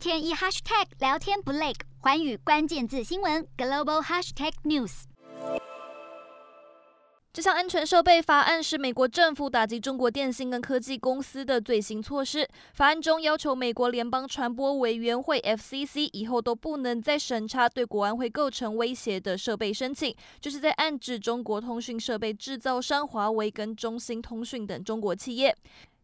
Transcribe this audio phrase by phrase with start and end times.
[0.00, 5.02] 天一 hashtag 聊天不累，寰宇关键字新闻 global hashtag news。
[7.34, 12.48] 这项安全设备法案是美国政府打击中国电信跟科技公司的最新措施。
[12.72, 25.54] 法案中要求美国联邦传播委员会 （FCC） 以后都不能再审查对国安会构成威胁的设备申请，就是在暗指中国通讯设备制造商华为跟中兴通讯等中国企业。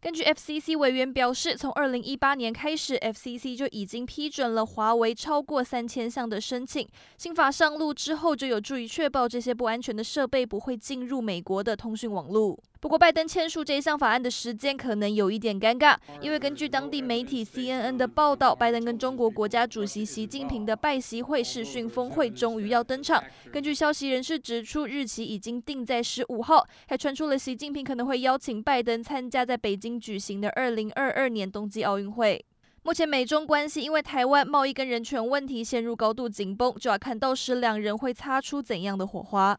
[0.00, 6.86] 根据 FCC 委员表示，从二零一八年开始，FCC 就已经批准了华为超过三千项的申请。
[7.18, 12.56] 新法上路之后，就有助于确保这些不安全的设备不会进入美国的通讯网络。
[12.78, 23.22] 不过，拜登签署这一项法案的时间可能有一点尴尬，因为根据当地媒体 CNN 的报道，拜登跟中国国家主席习近平的拜习会视讯峰会终于要登场。
[23.50, 32.44] 根据消息人士指出，日期已经定在十五号，还传出了习近平可能会邀请拜登参加在北京举行的二零二二年冬季奥运会。
[32.82, 39.58] 目前美中关系因为台湾贸易跟人权问题陷入高度紧绷，就要看到时两人会擦出怎样的火花。